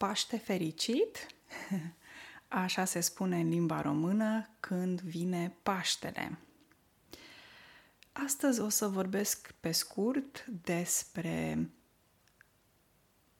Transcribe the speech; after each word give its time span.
Paște 0.00 0.36
fericit! 0.36 1.26
Așa 2.64 2.84
se 2.84 3.00
spune 3.00 3.40
în 3.40 3.48
limba 3.48 3.80
română 3.80 4.48
când 4.60 5.00
vine 5.00 5.56
Paștele. 5.62 6.38
Astăzi 8.12 8.60
o 8.60 8.68
să 8.68 8.88
vorbesc 8.88 9.54
pe 9.60 9.72
scurt 9.72 10.46
despre 10.62 11.68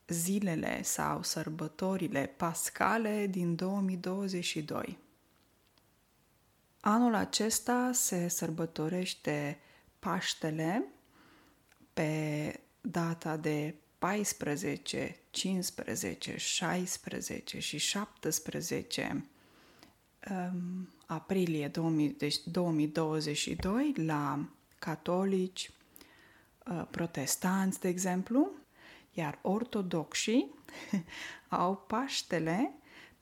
zilele 0.07 0.83
sau 0.83 1.23
sărbătorile 1.23 2.27
pascale 2.27 3.27
din 3.27 3.55
2022. 3.55 4.99
Anul 6.81 7.15
acesta 7.15 7.91
se 7.93 8.29
sărbătorește 8.29 9.61
Paștele 9.99 10.85
pe 11.93 12.61
data 12.81 13.37
de 13.37 13.75
14, 14.01 15.17
15, 15.31 16.37
16 16.37 17.59
și 17.59 17.79
17 17.79 19.25
um, 20.31 20.89
aprilie 21.07 21.69
2000, 21.69 22.09
deci 22.09 22.37
2022 22.45 23.95
la 23.97 24.49
catolici, 24.79 25.71
uh, 26.67 26.83
protestanți, 26.91 27.81
de 27.81 27.89
exemplu, 27.89 28.51
iar 29.13 29.39
ortodoxii 29.43 30.55
au 31.49 31.77
Paștele 31.77 32.73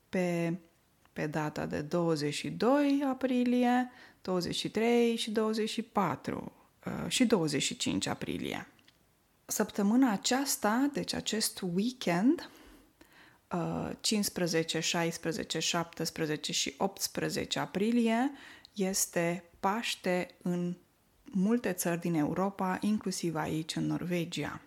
pe, 0.09 0.59
pe 1.13 1.27
data 1.27 1.67
de 1.67 1.81
22 1.81 3.05
aprilie, 3.09 3.91
23 4.23 5.17
și 5.17 5.31
24 5.31 6.53
uh, 6.85 6.93
și 7.09 7.25
25 7.25 8.07
aprilie. 8.07 8.67
Săptămâna 9.51 10.13
aceasta, 10.13 10.91
deci 10.93 11.15
acest 11.15 11.61
weekend, 11.75 12.51
15, 14.01 14.81
16, 14.81 15.59
17 15.59 16.53
și 16.53 16.75
18 16.79 17.59
aprilie, 17.59 18.31
este 18.73 19.51
Paște 19.61 20.35
în 20.43 20.77
multe 21.25 21.73
țări 21.73 22.01
din 22.01 22.15
Europa, 22.15 22.79
inclusiv 22.81 23.35
aici 23.35 23.77
în 23.77 23.87
Norvegia. 23.87 24.61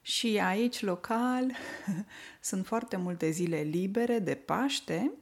Și 0.00 0.38
aici, 0.38 0.82
local, 0.82 1.52
sunt 2.40 2.66
foarte 2.66 2.96
multe 2.96 3.30
zile 3.30 3.60
libere 3.60 4.18
de 4.18 4.34
Paște 4.34 5.12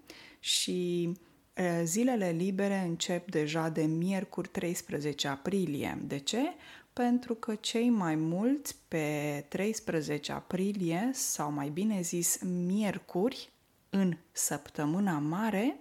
și 0.41 1.13
Zilele 1.83 2.31
libere 2.31 2.79
încep 2.79 3.31
deja 3.31 3.69
de 3.69 3.83
miercuri 3.83 4.49
13 4.49 5.29
aprilie. 5.29 5.99
De 6.03 6.19
ce? 6.19 6.55
Pentru 6.93 7.35
că 7.35 7.55
cei 7.55 7.91
mai 7.91 8.15
mulți 8.15 8.77
pe 8.89 9.45
13 9.49 10.33
aprilie, 10.33 11.11
sau 11.13 11.51
mai 11.51 11.69
bine 11.69 12.01
zis 12.01 12.39
miercuri, 12.43 13.53
în 13.91 14.17
săptămâna 14.33 15.19
mare, 15.19 15.77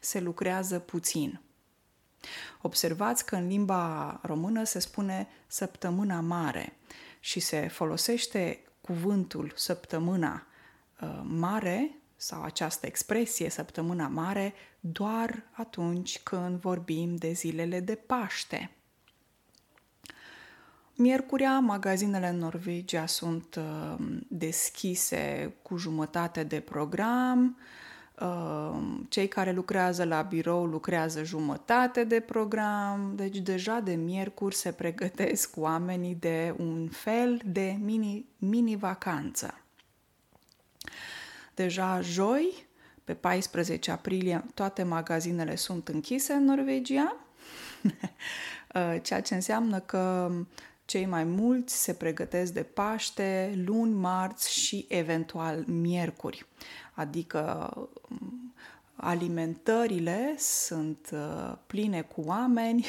se 0.00 0.20
lucrează 0.20 0.78
puțin. 0.78 1.40
Observați 2.62 3.26
că 3.26 3.36
în 3.36 3.46
limba 3.46 4.20
română 4.22 4.64
se 4.64 4.78
spune 4.78 5.28
săptămâna 5.46 6.20
mare 6.20 6.76
și 7.20 7.40
se 7.40 7.68
folosește 7.68 8.64
cuvântul 8.80 9.52
săptămâna 9.56 10.46
uh, 11.00 11.20
mare 11.24 11.99
sau 12.22 12.42
această 12.42 12.86
expresie 12.86 13.50
săptămâna 13.50 14.08
mare 14.08 14.54
doar 14.80 15.42
atunci 15.52 16.18
când 16.22 16.60
vorbim 16.60 17.16
de 17.16 17.32
zilele 17.32 17.80
de 17.80 17.94
Paște. 17.94 18.70
Miercurea, 20.94 21.58
magazinele 21.58 22.28
în 22.28 22.36
Norvegia 22.36 23.06
sunt 23.06 23.54
uh, 23.54 23.94
deschise 24.28 25.54
cu 25.62 25.76
jumătate 25.76 26.42
de 26.42 26.60
program. 26.60 27.58
Uh, 28.20 28.80
cei 29.08 29.28
care 29.28 29.52
lucrează 29.52 30.04
la 30.04 30.22
birou 30.22 30.64
lucrează 30.64 31.24
jumătate 31.24 32.04
de 32.04 32.20
program, 32.20 33.12
deci 33.16 33.38
deja 33.38 33.80
de 33.80 33.94
miercuri 33.94 34.54
se 34.54 34.72
pregătesc 34.72 35.56
oamenii 35.56 36.14
de 36.14 36.54
un 36.58 36.88
fel 36.88 37.40
de 37.44 37.76
mini, 37.80 38.24
mini 38.38 38.76
vacanță. 38.76 39.54
Deja 41.60 42.00
joi, 42.00 42.66
pe 43.04 43.14
14 43.14 43.90
aprilie, 43.90 44.44
toate 44.54 44.82
magazinele 44.82 45.56
sunt 45.56 45.88
închise 45.88 46.32
în 46.32 46.44
Norvegia, 46.44 47.16
ceea 49.02 49.20
ce 49.20 49.34
înseamnă 49.34 49.80
că 49.80 50.32
cei 50.84 51.06
mai 51.06 51.24
mulți 51.24 51.82
se 51.82 51.94
pregătesc 51.94 52.52
de 52.52 52.62
Paște 52.62 53.62
luni, 53.64 53.92
marți 53.92 54.52
și 54.52 54.86
eventual 54.88 55.64
miercuri. 55.66 56.46
Adică 56.94 57.72
mm, 58.08 58.54
alimentările 58.94 60.34
sunt 60.38 61.10
uh, 61.12 61.56
pline 61.66 62.02
cu 62.02 62.20
oameni 62.20 62.86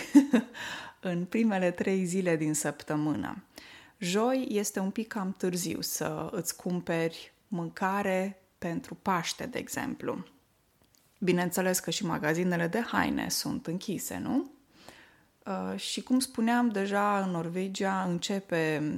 în 1.12 1.26
primele 1.26 1.72
trei 1.72 2.06
zile 2.06 2.36
din 2.36 2.54
săptămână. 2.54 3.44
Joi 3.98 4.48
este 4.50 4.80
un 4.80 4.90
pic 4.92 5.08
cam 5.08 5.34
târziu 5.38 5.82
să 5.82 6.30
îți 6.32 6.56
cumperi 6.56 7.34
mâncare 7.48 8.41
pentru 8.68 8.96
Paște, 8.96 9.46
de 9.46 9.58
exemplu. 9.58 10.26
Bineînțeles 11.20 11.80
că 11.80 11.90
și 11.90 12.06
magazinele 12.06 12.68
de 12.68 12.80
haine 12.80 13.30
sunt 13.30 13.68
închise, 13.68 14.18
nu? 14.18 14.52
Uh, 15.46 15.80
și 15.80 16.02
cum 16.02 16.20
spuneam, 16.20 16.70
deja 16.70 17.24
în 17.24 17.30
Norvegia 17.32 18.04
începe 18.04 18.94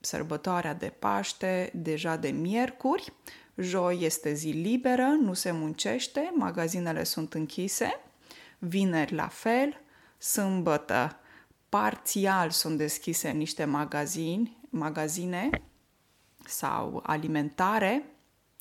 sărbătoarea 0.00 0.74
de 0.74 0.92
Paște 0.98 1.70
deja 1.74 2.16
de 2.16 2.28
miercuri. 2.28 3.12
Joi 3.56 3.98
este 4.00 4.32
zi 4.32 4.48
liberă, 4.48 5.06
nu 5.06 5.32
se 5.32 5.50
muncește, 5.50 6.32
magazinele 6.34 7.04
sunt 7.04 7.34
închise. 7.34 8.00
Vineri 8.58 9.14
la 9.14 9.28
fel, 9.28 9.80
sâmbătă 10.18 11.18
parțial 11.68 12.50
sunt 12.50 12.78
deschise 12.78 13.30
niște 13.30 13.64
magazini, 13.64 14.56
magazine 14.70 15.50
sau 16.44 17.02
alimentare, 17.06 18.13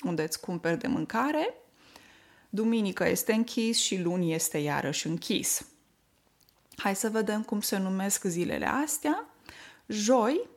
unde 0.03 0.23
îți 0.23 0.39
cumperi 0.39 0.79
de 0.79 0.87
mâncare, 0.87 1.53
duminică 2.49 3.07
este 3.07 3.33
închis 3.33 3.77
și 3.77 4.01
luni 4.01 4.33
este 4.33 4.57
iarăși 4.57 5.07
închis. 5.07 5.67
Hai 6.75 6.95
să 6.95 7.09
vedem 7.09 7.43
cum 7.43 7.61
se 7.61 7.77
numesc 7.77 8.23
zilele 8.23 8.65
astea. 8.65 9.27
Joi 9.87 10.49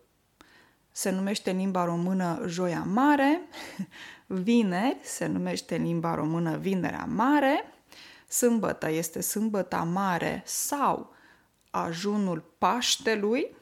se 0.91 1.11
numește 1.11 1.51
în 1.51 1.57
limba 1.57 1.85
română 1.85 2.43
Joia 2.47 2.83
Mare, 2.83 3.41
vineri 4.27 4.99
se 5.03 5.27
numește 5.27 5.77
în 5.77 5.83
limba 5.83 6.15
română 6.15 6.57
Vinerea 6.57 7.05
Mare, 7.05 7.73
sâmbătă 8.29 8.91
este 8.91 9.21
Sâmbăta 9.21 9.83
Mare 9.83 10.43
sau 10.45 11.15
ajunul 11.71 12.55
Paștelui, 12.59 13.57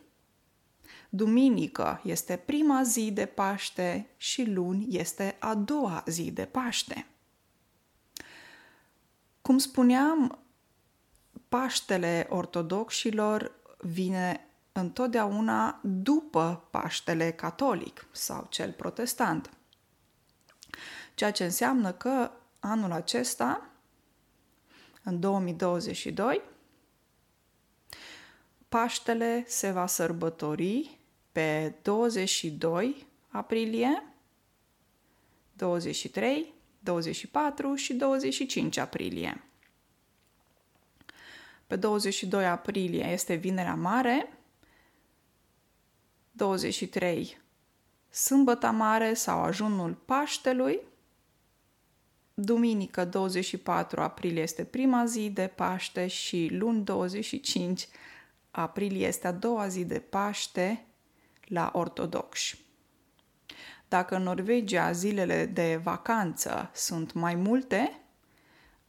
Duminică 1.17 2.01
este 2.05 2.37
prima 2.37 2.83
zi 2.83 3.11
de 3.13 3.27
Paște 3.27 4.11
și 4.17 4.45
luni 4.45 4.87
este 4.97 5.37
a 5.39 5.55
doua 5.55 6.03
zi 6.07 6.31
de 6.31 6.45
Paște. 6.45 7.07
Cum 9.43 9.59
spuneam, 9.59 10.39
Paștele 11.49 12.27
ortodoxilor 12.31 13.53
vine 13.79 14.49
întotdeauna 14.73 15.81
după 15.83 16.69
Paștele 16.71 17.33
catolic 17.33 18.07
sau 18.11 18.47
cel 18.51 18.73
protestant. 18.73 19.51
Ceea 21.15 21.31
ce 21.31 21.45
înseamnă 21.45 21.93
că 21.93 22.31
anul 22.61 22.93
acesta, 22.93 23.71
în 25.03 25.21
2022, 25.21 26.43
Paștele 28.69 29.45
se 29.47 29.71
va 29.71 29.87
sărbători 29.87 31.03
pe 31.35 31.75
22 31.83 33.07
aprilie, 33.29 34.03
23, 35.53 36.53
24 36.79 37.75
și 37.75 37.95
25 37.95 38.77
aprilie. 38.77 39.43
Pe 41.67 41.77
22 41.77 42.47
aprilie 42.47 43.07
este 43.07 43.35
Vinerea 43.35 43.75
Mare, 43.75 44.39
23 46.33 47.41
Sâmbăta 48.11 48.71
Mare 48.71 49.15
sau 49.15 49.43
ajunul 49.43 49.95
Paștelui, 49.95 50.81
Duminică 52.35 53.05
24 53.05 54.01
aprilie 54.01 54.43
este 54.43 54.65
prima 54.65 55.05
zi 55.05 55.31
de 55.31 55.47
Paște 55.47 56.07
și 56.07 56.49
luni 56.53 56.85
25 56.85 57.89
aprilie 58.51 59.07
este 59.07 59.27
a 59.27 59.33
doua 59.33 59.69
zi 59.69 59.85
de 59.85 59.99
Paște 59.99 60.87
la 61.45 61.71
ortodoxi. 61.73 62.65
Dacă 63.89 64.17
în 64.17 64.23
Norvegia 64.23 64.93
zilele 64.93 65.47
de 65.47 65.81
vacanță 65.83 66.71
sunt 66.75 67.13
mai 67.13 67.35
multe, 67.35 68.01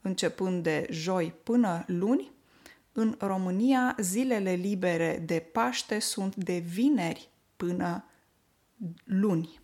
începând 0.00 0.62
de 0.62 0.86
joi 0.90 1.34
până 1.42 1.84
luni, 1.86 2.32
în 2.92 3.16
România 3.18 3.96
zilele 4.00 4.52
libere 4.52 5.22
de 5.26 5.38
Paște 5.38 5.98
sunt 5.98 6.34
de 6.34 6.58
vineri 6.58 7.28
până 7.56 8.04
luni. 9.04 9.60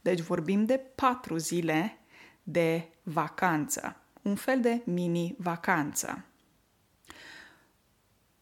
Deci 0.00 0.20
vorbim 0.20 0.64
de 0.64 0.80
patru 0.94 1.36
zile 1.36 1.98
de 2.42 2.88
vacanță, 3.02 3.96
un 4.22 4.34
fel 4.34 4.60
de 4.60 4.82
mini-vacanță. 4.84 6.24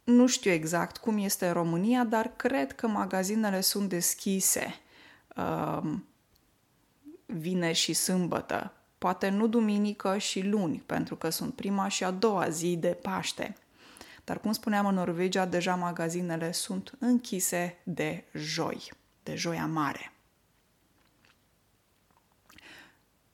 Nu 0.07 0.27
știu 0.27 0.51
exact 0.51 0.97
cum 0.97 1.19
este 1.19 1.47
în 1.47 1.53
România, 1.53 2.05
dar 2.05 2.33
cred 2.37 2.73
că 2.73 2.87
magazinele 2.87 3.61
sunt 3.61 3.89
deschise 3.89 4.75
um, 5.37 6.07
vineri 7.27 7.77
și 7.77 7.93
sâmbătă. 7.93 8.73
Poate 8.99 9.29
nu 9.29 9.47
duminică 9.47 10.19
și 10.19 10.43
luni, 10.43 10.83
pentru 10.87 11.17
că 11.17 11.29
sunt 11.29 11.55
prima 11.55 11.89
și 11.89 12.05
a 12.05 12.11
doua 12.11 12.49
zi 12.49 12.77
de 12.77 12.89
Paște. 12.89 13.57
Dar, 14.25 14.41
cum 14.41 14.53
spuneam, 14.53 14.87
în 14.87 14.95
Norvegia 14.95 15.47
deja 15.47 15.75
magazinele 15.75 16.53
sunt 16.53 16.93
închise 16.99 17.79
de 17.83 18.25
joi, 18.35 18.93
de 19.23 19.35
joia 19.35 19.67
mare. 19.67 20.13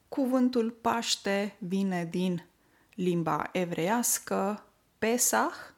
Cuvântul 0.08 0.70
Paște 0.70 1.56
vine 1.58 2.08
din 2.10 2.44
limba 2.94 3.48
evreiască 3.52 4.64
Pesach 4.98 5.71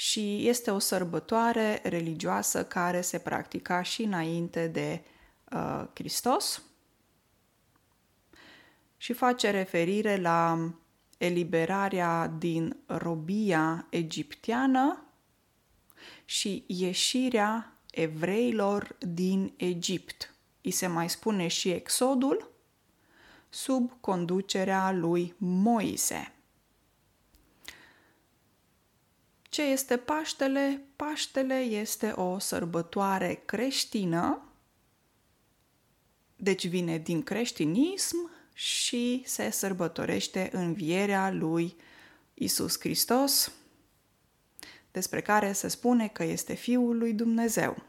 și 0.00 0.48
este 0.48 0.70
o 0.70 0.78
sărbătoare 0.78 1.80
religioasă 1.82 2.64
care 2.64 3.00
se 3.00 3.18
practica 3.18 3.82
și 3.82 4.02
înainte 4.02 4.66
de 4.66 5.04
uh, 5.52 5.84
Hristos 5.94 6.62
și 8.96 9.12
face 9.12 9.50
referire 9.50 10.16
la 10.16 10.70
eliberarea 11.18 12.26
din 12.38 12.76
robia 12.86 13.86
egipteană 13.90 15.04
și 16.24 16.64
ieșirea 16.66 17.76
evreilor 17.90 18.96
din 18.98 19.52
Egipt. 19.56 20.34
I 20.60 20.70
se 20.70 20.86
mai 20.86 21.10
spune 21.10 21.46
și 21.46 21.70
exodul 21.70 22.50
sub 23.48 23.92
conducerea 24.00 24.90
lui 24.90 25.34
Moise. 25.38 26.34
Ce 29.60 29.66
este 29.66 29.96
Paștele? 29.96 30.84
Paștele 30.96 31.54
este 31.54 32.10
o 32.10 32.38
sărbătoare 32.38 33.42
creștină, 33.44 34.42
deci 36.36 36.66
vine 36.66 36.98
din 36.98 37.22
creștinism 37.22 38.30
și 38.52 39.22
se 39.26 39.50
sărbătorește 39.50 40.50
învierea 40.52 41.30
lui 41.30 41.76
Isus 42.34 42.80
Hristos, 42.80 43.52
despre 44.90 45.22
care 45.22 45.52
se 45.52 45.68
spune 45.68 46.08
că 46.08 46.22
este 46.22 46.54
Fiul 46.54 46.98
lui 46.98 47.12
Dumnezeu. 47.12 47.82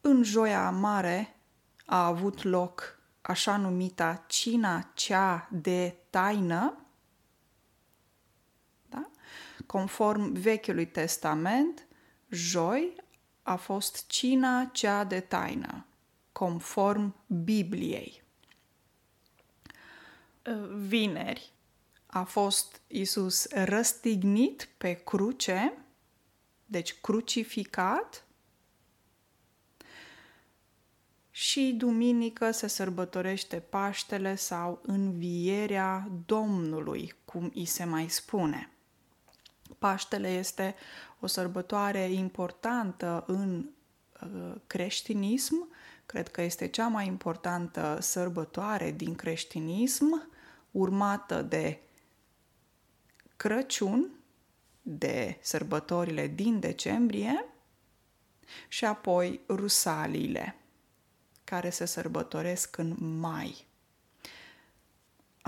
În 0.00 0.22
joia 0.22 0.70
mare 0.70 1.40
a 1.86 2.06
avut 2.06 2.42
loc 2.42 3.00
așa 3.20 3.56
numita 3.56 4.24
cina 4.28 4.90
cea 4.94 5.48
de 5.52 5.96
taină, 6.10 6.86
da? 8.88 9.10
Conform 9.68 10.32
Vechiului 10.32 10.86
Testament, 10.86 11.86
joi 12.28 12.96
a 13.42 13.56
fost 13.56 14.06
cina 14.06 14.64
cea 14.64 15.04
de 15.04 15.20
taină, 15.20 15.86
conform 16.32 17.14
Bibliei. 17.26 18.22
Vineri 20.76 21.52
a 22.06 22.22
fost 22.22 22.80
Isus 22.86 23.46
răstignit 23.52 24.68
pe 24.78 24.92
cruce, 24.92 25.78
deci 26.64 27.00
crucificat, 27.00 28.26
și 31.30 31.74
duminică 31.76 32.50
se 32.50 32.66
sărbătorește 32.66 33.56
Paștele 33.56 34.34
sau 34.34 34.80
învierea 34.82 36.08
Domnului, 36.26 37.14
cum 37.24 37.50
îi 37.54 37.64
se 37.64 37.84
mai 37.84 38.08
spune. 38.08 38.72
Paștele 39.78 40.28
este 40.28 40.74
o 41.20 41.26
sărbătoare 41.26 42.10
importantă 42.10 43.24
în 43.26 43.68
uh, 44.22 44.54
creștinism, 44.66 45.68
cred 46.06 46.28
că 46.28 46.42
este 46.42 46.68
cea 46.68 46.88
mai 46.88 47.06
importantă 47.06 47.98
sărbătoare 48.00 48.90
din 48.90 49.14
creștinism, 49.14 50.30
urmată 50.70 51.42
de 51.42 51.80
Crăciun, 53.36 54.10
de 54.82 55.38
sărbătorile 55.40 56.26
din 56.26 56.60
decembrie 56.60 57.44
și 58.68 58.84
apoi 58.84 59.40
rusaliile 59.48 60.56
care 61.44 61.70
se 61.70 61.84
sărbătoresc 61.84 62.76
în 62.76 62.94
mai. 62.98 63.67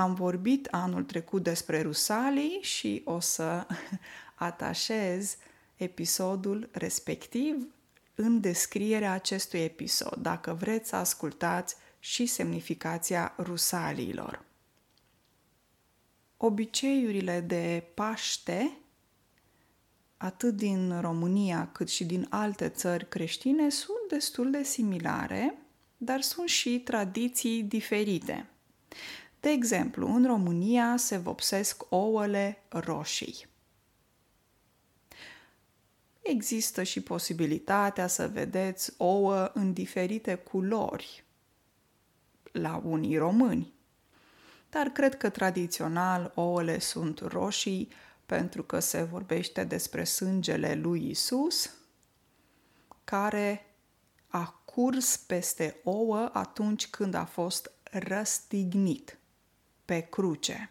Am 0.01 0.15
vorbit 0.15 0.67
anul 0.71 1.05
trecut 1.05 1.43
despre 1.43 1.83
rusalii 1.83 2.59
și 2.61 3.03
o 3.05 3.21
să 3.21 3.67
atașez 4.35 5.37
episodul 5.77 6.69
respectiv 6.73 7.67
în 8.15 8.41
descrierea 8.41 9.13
acestui 9.13 9.61
episod, 9.61 10.15
dacă 10.15 10.55
vreți 10.55 10.89
să 10.89 10.97
ascultați 10.97 11.77
și 11.99 12.27
semnificația 12.27 13.35
rusaliilor. 13.39 14.45
Obiceiurile 16.37 17.41
de 17.41 17.85
Paște, 17.95 18.79
atât 20.17 20.57
din 20.57 21.01
România 21.01 21.69
cât 21.73 21.89
și 21.89 22.05
din 22.05 22.27
alte 22.31 22.69
țări 22.69 23.09
creștine, 23.09 23.69
sunt 23.69 24.09
destul 24.09 24.51
de 24.51 24.63
similare 24.63 25.55
dar 26.03 26.21
sunt 26.21 26.49
și 26.49 26.79
tradiții 26.79 27.63
diferite. 27.63 28.47
De 29.41 29.51
exemplu, 29.51 30.15
în 30.15 30.27
România 30.27 30.97
se 30.97 31.17
vopsesc 31.17 31.85
ouăle 31.89 32.63
roșii. 32.69 33.47
Există 36.23 36.83
și 36.83 37.01
posibilitatea 37.01 38.07
să 38.07 38.29
vedeți 38.29 38.93
ouă 38.97 39.51
în 39.55 39.73
diferite 39.73 40.35
culori 40.35 41.25
la 42.53 42.83
unii 42.85 43.17
români. 43.17 43.73
Dar 44.71 44.87
cred 44.87 45.17
că 45.17 45.29
tradițional 45.29 46.33
ouăle 46.35 46.79
sunt 46.79 47.19
roșii 47.19 47.89
pentru 48.27 48.63
că 48.63 48.79
se 48.79 49.03
vorbește 49.03 49.65
despre 49.65 50.05
sângele 50.05 50.75
lui 50.75 51.11
Isus, 51.11 51.75
care 53.05 53.75
a 54.29 54.63
curs 54.65 55.17
peste 55.17 55.81
ouă 55.85 56.31
atunci 56.33 56.89
când 56.89 57.15
a 57.15 57.25
fost 57.25 57.71
răstignit 57.91 59.20
pe 59.91 60.01
cruce. 60.01 60.71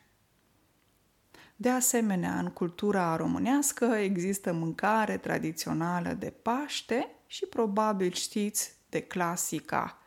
De 1.55 1.69
asemenea, 1.69 2.39
în 2.39 2.49
cultura 2.49 3.15
românească 3.15 3.85
există 3.85 4.51
mâncare 4.51 5.17
tradițională 5.17 6.13
de 6.13 6.29
Paște 6.29 7.15
și 7.27 7.45
probabil 7.45 8.11
știți 8.11 8.73
de 8.89 9.01
clasica 9.01 9.97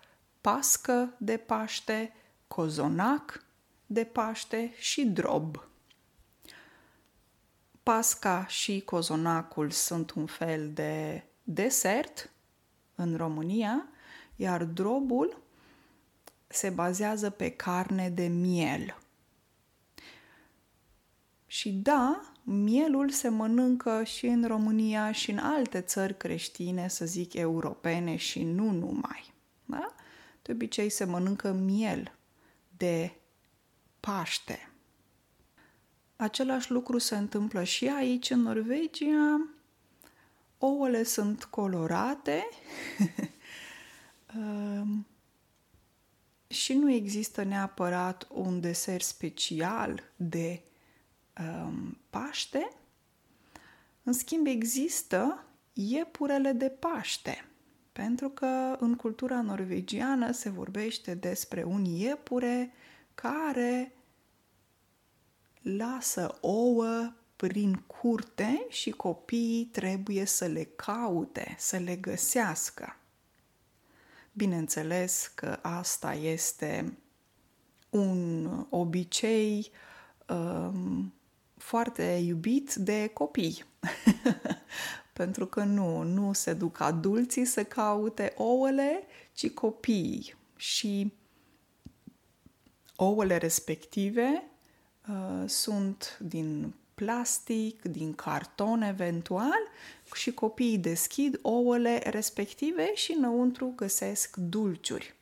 pască 0.41 1.15
de 1.19 1.37
Paște, 1.37 2.13
cozonac 2.49 3.45
de 3.87 4.05
Paște 4.05 4.73
și 4.79 5.05
drob. 5.05 5.69
Pasca 7.83 8.47
și 8.47 8.81
cozonacul 8.81 9.71
sunt 9.71 10.11
un 10.11 10.27
fel 10.27 10.73
de 10.73 11.25
desert 11.43 12.31
în 12.95 13.17
România, 13.17 13.89
iar 14.37 14.65
drobul 14.65 15.43
se 16.47 16.71
bazează 16.71 17.31
pe 17.31 17.51
carne 17.51 18.09
de 18.09 18.27
miel. 18.27 19.02
Și 21.53 21.71
da, 21.71 22.33
mielul 22.43 23.11
se 23.11 23.29
mănâncă 23.29 24.05
și 24.05 24.27
în 24.27 24.47
România 24.47 25.13
și 25.13 25.31
în 25.31 25.39
alte 25.39 25.81
țări 25.81 26.17
creștine, 26.17 26.89
să 26.89 27.05
zic 27.05 27.35
europene 27.35 28.17
și 28.17 28.43
nu 28.43 28.71
numai. 28.71 29.35
Da? 29.65 29.95
De 30.43 30.53
obicei 30.53 30.91
se 30.91 31.05
mănâncă 31.05 31.53
miel 31.53 32.13
de 32.77 33.13
Paște. 34.01 34.71
Același 36.17 36.71
lucru 36.71 36.99
se 36.99 37.17
întâmplă 37.17 37.63
și 37.63 37.89
aici, 37.89 38.31
în 38.31 38.41
Norvegia, 38.41 39.49
ouăle 40.59 41.03
sunt 41.03 41.45
colorate 41.45 42.49
um, 44.37 45.07
și 46.63 46.75
nu 46.75 46.91
există 46.93 47.43
neapărat 47.43 48.29
un 48.31 48.61
desert 48.61 49.05
special 49.05 50.03
de 50.17 50.63
um, 50.63 50.71
Paște. 52.11 52.73
În 54.03 54.13
schimb, 54.13 54.47
există 54.47 55.45
iepurele 55.73 56.53
de 56.53 56.69
Paște, 56.69 57.45
pentru 57.93 58.29
că 58.29 58.77
în 58.81 58.97
cultura 58.97 59.41
norvegiană 59.41 60.33
se 60.33 60.51
vorbește 60.51 61.15
despre 61.15 61.65
un 61.65 61.85
iepure 61.85 62.73
care 63.15 63.95
lasă 65.63 66.39
ouă 66.41 67.13
prin 67.37 67.75
curte 67.75 68.67
și 68.69 68.91
copiii 68.91 69.65
trebuie 69.65 70.25
să 70.25 70.47
le 70.47 70.65
caute, 70.65 71.55
să 71.59 71.77
le 71.77 71.97
găsească. 71.97 72.97
Bineînțeles 74.33 75.33
că 75.35 75.59
asta 75.63 76.15
este 76.15 76.99
un 77.91 78.47
obicei 78.71 79.71
um, 80.29 81.13
foarte 81.63 82.03
iubit 82.03 82.75
de 82.75 83.11
copii. 83.13 83.65
Pentru 85.13 85.47
că 85.47 85.63
nu, 85.65 86.03
nu 86.03 86.33
se 86.33 86.53
duc 86.53 86.81
adulții 86.81 87.45
să 87.45 87.65
caute 87.65 88.33
ouăle, 88.37 89.03
ci 89.33 89.51
copiii. 89.51 90.35
Și 90.57 91.13
ouăle 92.97 93.37
respective 93.37 94.45
uh, 95.09 95.49
sunt 95.49 96.19
din 96.21 96.75
plastic, 96.95 97.83
din 97.83 98.15
carton 98.15 98.83
eventual 98.83 99.69
și 100.15 100.33
copiii 100.33 100.79
deschid 100.79 101.39
ouăle 101.43 101.99
respective 102.05 102.95
și 102.95 103.13
înăuntru 103.13 103.73
găsesc 103.77 104.37
dulciuri. 104.37 105.15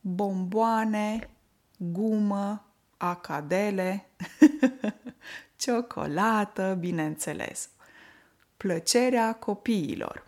Bomboane, 0.00 1.30
gumă, 1.76 2.68
acadele, 2.96 4.08
ciocolată, 5.56 6.76
bineînțeles. 6.80 7.68
Plăcerea 8.56 9.34
copiilor. 9.34 10.26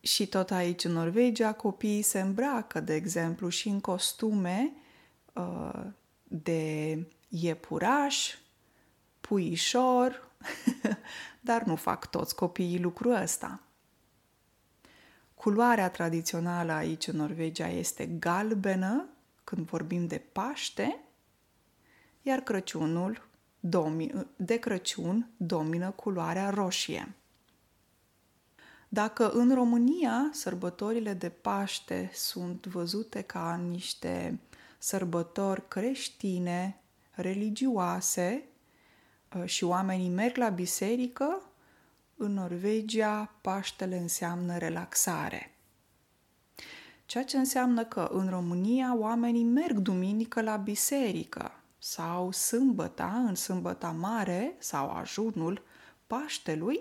Și 0.00 0.26
tot 0.26 0.50
aici 0.50 0.84
în 0.84 0.92
Norvegia 0.92 1.52
copiii 1.52 2.02
se 2.02 2.20
îmbracă, 2.20 2.80
de 2.80 2.94
exemplu, 2.94 3.48
și 3.48 3.68
în 3.68 3.80
costume 3.80 4.72
uh, 5.32 5.84
de 6.22 6.98
iepuraș, 7.28 8.34
puișor, 9.20 10.30
dar 11.40 11.62
nu 11.62 11.76
fac 11.76 12.10
toți 12.10 12.34
copiii 12.34 12.80
lucrul 12.80 13.14
ăsta. 13.14 13.60
Culoarea 15.34 15.90
tradițională 15.90 16.72
aici 16.72 17.06
în 17.06 17.16
Norvegia 17.16 17.68
este 17.68 18.06
galbenă 18.06 19.08
când 19.44 19.66
vorbim 19.66 20.06
de 20.06 20.18
Paște, 20.32 21.00
iar 22.26 22.40
Crăciunul 22.40 23.28
de 24.36 24.56
Crăciun 24.56 25.30
domină 25.36 25.90
culoarea 25.90 26.50
roșie. 26.50 27.14
Dacă 28.88 29.30
în 29.30 29.54
România 29.54 30.30
sărbătorile 30.32 31.12
de 31.12 31.28
Paște 31.28 32.10
sunt 32.14 32.66
văzute 32.66 33.22
ca 33.22 33.60
niște 33.68 34.40
sărbători 34.78 35.68
creștine, 35.68 36.80
religioase 37.10 38.48
uh, 39.36 39.44
și 39.44 39.64
oamenii 39.64 40.08
merg 40.08 40.36
la 40.36 40.48
biserică, 40.48 41.42
în 42.16 42.32
Norvegia 42.32 43.34
Paștele 43.40 43.98
înseamnă 43.98 44.58
relaxare. 44.58 45.54
Ceea 47.04 47.24
ce 47.24 47.36
înseamnă 47.36 47.84
că 47.84 48.08
în 48.12 48.28
România 48.28 48.96
oamenii 48.96 49.44
merg 49.44 49.78
duminică 49.78 50.42
la 50.42 50.56
biserică 50.56 51.60
sau 51.88 52.30
sâmbăta, 52.30 53.24
în 53.26 53.34
sâmbăta 53.34 53.90
mare 53.90 54.54
sau 54.58 54.90
ajunul 54.90 55.62
Paștelui, 56.06 56.80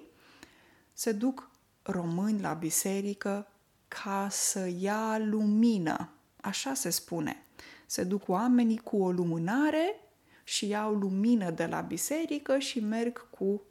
se 0.93 1.11
duc 1.11 1.49
români 1.81 2.41
la 2.41 2.53
biserică 2.53 3.47
ca 3.87 4.27
să 4.29 4.67
ia 4.77 5.17
lumină. 5.17 6.09
Așa 6.41 6.73
se 6.73 6.89
spune. 6.89 7.45
Se 7.85 8.03
duc 8.03 8.27
oamenii 8.27 8.77
cu 8.77 8.97
o 9.03 9.11
lumânare 9.11 9.99
și 10.43 10.67
iau 10.67 10.93
lumină 10.93 11.51
de 11.51 11.65
la 11.65 11.81
biserică 11.81 12.57
și 12.57 12.79
merg 12.79 13.29
cu 13.29 13.61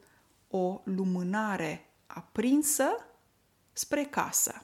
o 0.49 0.81
lumânare 0.85 1.91
aprinsă 2.07 2.89
spre 3.73 4.05
casă. 4.05 4.63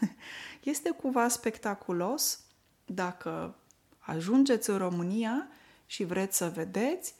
Este 0.62 0.90
cumva 0.90 1.28
spectaculos 1.28 2.44
dacă 2.84 3.56
ajungeți 3.98 4.70
în 4.70 4.76
România 4.76 5.48
și 5.92 6.04
vreți 6.04 6.36
să 6.36 6.52
vedeți, 6.54 7.14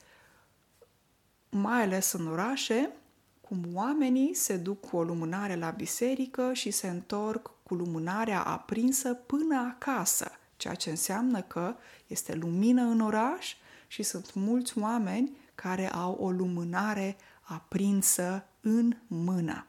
mai 1.51 1.83
ales 1.83 2.13
în 2.13 2.27
orașe, 2.27 2.91
cum 3.41 3.65
oamenii 3.73 4.35
se 4.35 4.57
duc 4.57 4.81
cu 4.81 4.97
o 4.97 5.03
lumânare 5.03 5.57
la 5.57 5.71
biserică 5.71 6.53
și 6.53 6.71
se 6.71 6.89
întorc 6.89 7.51
cu 7.63 7.75
lumânarea 7.75 8.43
aprinsă 8.43 9.15
până 9.15 9.57
acasă, 9.57 10.31
ceea 10.57 10.75
ce 10.75 10.91
înseamnă 10.91 11.41
că 11.43 11.75
este 12.07 12.35
lumină 12.35 12.83
în 12.83 13.01
oraș 13.01 13.57
și 13.87 14.03
sunt 14.03 14.35
mulți 14.35 14.79
oameni 14.79 15.37
care 15.55 15.93
au 15.93 16.13
o 16.13 16.31
lumânare 16.31 17.17
aprinsă 17.43 18.45
în 18.61 18.97
mână. 19.07 19.67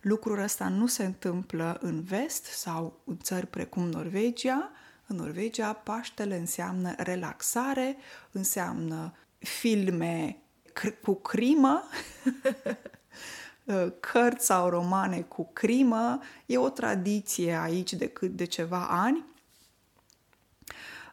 Lucrul 0.00 0.38
ăsta 0.38 0.68
nu 0.68 0.86
se 0.86 1.04
întâmplă 1.04 1.78
în 1.80 2.02
vest 2.02 2.44
sau 2.44 3.00
în 3.04 3.18
țări 3.18 3.46
precum 3.46 3.88
Norvegia. 3.88 4.70
În 5.06 5.16
Norvegia, 5.16 5.72
Paștele 5.72 6.36
înseamnă 6.36 6.94
relaxare, 6.96 7.96
înseamnă 8.30 9.14
filme 9.38 10.36
cu 11.02 11.14
crimă, 11.14 11.82
cărți 14.00 14.46
sau 14.46 14.68
romane 14.68 15.20
cu 15.20 15.50
crimă. 15.52 16.20
E 16.46 16.58
o 16.58 16.68
tradiție 16.68 17.52
aici 17.52 17.92
de, 17.92 18.08
cât 18.08 18.30
de 18.30 18.44
ceva 18.44 18.86
ani 18.88 19.24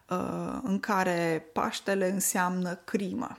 uh, 0.10 0.60
în 0.64 0.80
care 0.80 1.46
Paștele 1.54 2.12
înseamnă 2.12 2.76
crimă. 2.76 3.38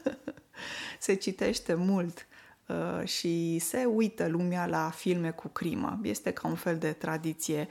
se 0.98 1.14
citește 1.14 1.74
mult 1.74 2.26
uh, 2.66 3.06
și 3.08 3.58
se 3.58 3.84
uită 3.84 4.28
lumea 4.28 4.66
la 4.66 4.90
filme 4.90 5.30
cu 5.30 5.48
crimă. 5.48 6.00
Este 6.02 6.32
ca 6.32 6.48
un 6.48 6.54
fel 6.54 6.78
de 6.78 6.92
tradiție 6.92 7.58
um, 7.58 7.66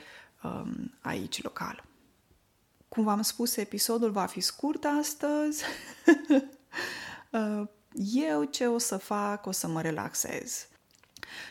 aici 1.02 1.42
local. 1.42 1.84
Cum 2.90 3.04
v-am 3.04 3.22
spus, 3.22 3.56
episodul 3.56 4.12
va 4.12 4.26
fi 4.26 4.40
scurt 4.40 4.86
astăzi. 4.86 5.64
Uh, 7.32 7.68
eu 8.14 8.44
ce 8.44 8.68
o 8.68 8.78
să 8.78 8.98
fac? 8.98 9.46
O 9.46 9.52
să 9.52 9.68
mă 9.68 9.82
relaxez. 9.82 10.68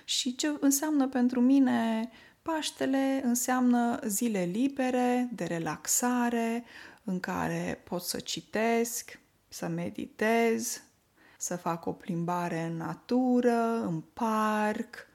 Și 0.05 0.35
ce 0.35 0.57
înseamnă 0.61 1.09
pentru 1.09 1.41
mine 1.41 2.11
Paștele 2.47 3.21
înseamnă 3.25 3.99
zile 4.07 4.43
libere, 4.43 5.29
de 5.33 5.45
relaxare, 5.45 6.65
în 7.05 7.21
care 7.21 7.83
pot 7.85 8.03
să 8.03 8.21
citesc, 8.21 9.19
să 9.49 9.67
meditez, 9.67 10.83
să 11.39 11.57
fac 11.57 11.87
o 11.87 11.93
plimbare 11.93 12.63
în 12.63 12.77
natură, 12.77 13.81
în 13.87 14.01
parc, 14.01 15.07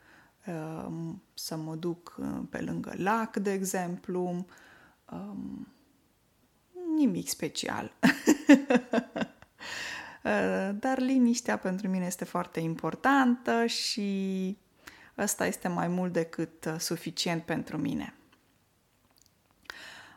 um, 0.47 1.23
să 1.45 1.55
mă 1.55 1.75
duc 1.75 2.15
uh, 2.17 2.41
pe 2.49 2.61
lângă 2.61 2.93
lac, 2.97 3.37
de 3.37 3.51
exemplu. 3.51 4.45
Um, 5.11 5.67
nimic 6.95 7.29
special. 7.29 7.91
Uh, 10.23 10.69
dar 10.79 10.99
liniștea 10.99 11.57
pentru 11.57 11.87
mine 11.87 12.05
este 12.05 12.25
foarte 12.25 12.59
importantă 12.59 13.65
și 13.65 14.57
ăsta 15.17 15.45
este 15.45 15.67
mai 15.67 15.87
mult 15.87 16.13
decât 16.13 16.65
uh, 16.65 16.75
suficient 16.77 17.43
pentru 17.43 17.77
mine. 17.77 18.13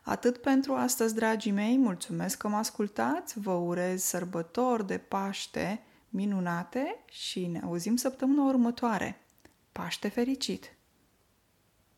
Atât 0.02 0.36
pentru 0.38 0.72
astăzi, 0.74 1.14
dragii 1.14 1.52
mei, 1.52 1.78
mulțumesc 1.78 2.36
că 2.38 2.48
mă 2.48 2.56
ascultați, 2.56 3.40
vă 3.40 3.52
urez 3.52 4.02
sărbători 4.02 4.86
de 4.86 4.98
Paște 4.98 5.82
minunate 6.08 7.04
și 7.10 7.46
ne 7.46 7.60
auzim 7.64 7.96
săptămâna 7.96 8.44
următoare. 8.44 9.20
Paște 9.72 10.08
fericit! 10.08 10.73